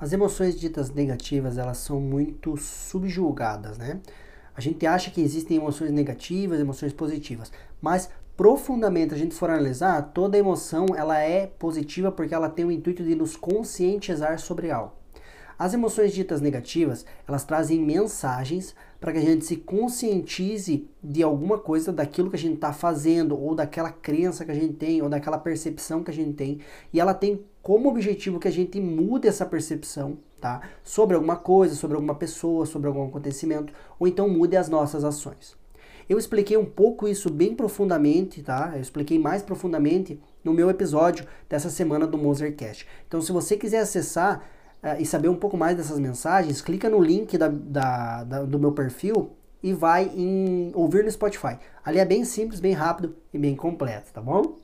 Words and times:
As 0.00 0.14
emoções 0.14 0.58
ditas 0.58 0.90
negativas, 0.90 1.58
elas 1.58 1.76
são 1.76 2.00
muito 2.00 2.56
subjugadas, 2.56 3.76
né? 3.76 4.00
A 4.56 4.60
gente 4.60 4.86
acha 4.86 5.10
que 5.10 5.20
existem 5.20 5.58
emoções 5.58 5.92
negativas, 5.92 6.58
emoções 6.58 6.94
positivas, 6.94 7.52
mas 7.82 8.08
profundamente 8.34 9.12
a 9.12 9.16
gente 9.18 9.34
for 9.34 9.50
analisar, 9.50 10.00
toda 10.14 10.38
emoção 10.38 10.86
ela 10.96 11.18
é 11.18 11.46
positiva 11.46 12.10
porque 12.10 12.34
ela 12.34 12.48
tem 12.48 12.64
o 12.64 12.70
intuito 12.70 13.04
de 13.04 13.14
nos 13.14 13.36
conscientizar 13.36 14.38
sobre 14.38 14.70
algo. 14.70 14.94
As 15.58 15.74
emoções 15.74 16.14
ditas 16.14 16.40
negativas, 16.40 17.04
elas 17.28 17.44
trazem 17.44 17.78
mensagens 17.78 18.74
para 18.98 19.12
que 19.12 19.18
a 19.18 19.20
gente 19.20 19.44
se 19.44 19.56
conscientize 19.56 20.88
de 21.04 21.22
alguma 21.22 21.58
coisa 21.58 21.92
daquilo 21.92 22.30
que 22.30 22.36
a 22.36 22.38
gente 22.38 22.54
está 22.54 22.72
fazendo, 22.72 23.38
ou 23.38 23.54
daquela 23.54 23.92
crença 23.92 24.46
que 24.46 24.50
a 24.50 24.54
gente 24.54 24.72
tem, 24.72 25.02
ou 25.02 25.10
daquela 25.10 25.36
percepção 25.36 26.02
que 26.02 26.10
a 26.10 26.14
gente 26.14 26.32
tem, 26.32 26.60
e 26.90 26.98
ela 26.98 27.12
tem 27.12 27.44
como 27.62 27.88
objetivo 27.88 28.38
que 28.38 28.48
a 28.48 28.52
gente 28.52 28.80
mude 28.80 29.28
essa 29.28 29.44
percepção, 29.44 30.18
tá? 30.40 30.62
Sobre 30.82 31.14
alguma 31.14 31.36
coisa, 31.36 31.74
sobre 31.74 31.96
alguma 31.96 32.14
pessoa, 32.14 32.66
sobre 32.66 32.88
algum 32.88 33.06
acontecimento, 33.06 33.72
ou 33.98 34.08
então 34.08 34.28
mude 34.28 34.56
as 34.56 34.68
nossas 34.68 35.04
ações. 35.04 35.56
Eu 36.08 36.18
expliquei 36.18 36.56
um 36.56 36.64
pouco 36.64 37.06
isso 37.06 37.30
bem 37.30 37.54
profundamente, 37.54 38.42
tá? 38.42 38.72
Eu 38.74 38.80
expliquei 38.80 39.18
mais 39.18 39.42
profundamente 39.42 40.20
no 40.42 40.52
meu 40.52 40.68
episódio 40.68 41.26
dessa 41.48 41.70
semana 41.70 42.06
do 42.06 42.18
Mozercast. 42.18 42.86
Então, 43.06 43.20
se 43.20 43.30
você 43.30 43.56
quiser 43.56 43.80
acessar, 43.80 44.42
uh, 44.82 45.00
e 45.00 45.06
saber 45.06 45.28
um 45.28 45.36
pouco 45.36 45.56
mais 45.56 45.76
dessas 45.76 45.98
mensagens, 45.98 46.60
clica 46.60 46.88
no 46.88 47.00
link 47.00 47.36
da, 47.38 47.48
da, 47.48 48.24
da, 48.24 48.42
do 48.44 48.58
meu 48.58 48.72
perfil 48.72 49.30
e 49.62 49.72
vai 49.72 50.10
em 50.14 50.72
ouvir 50.74 51.04
no 51.04 51.10
Spotify. 51.10 51.58
Ali 51.84 51.98
é 51.98 52.04
bem 52.04 52.24
simples, 52.24 52.60
bem 52.60 52.72
rápido 52.72 53.14
e 53.32 53.38
bem 53.38 53.54
completo, 53.54 54.12
tá 54.12 54.20
bom? 54.20 54.58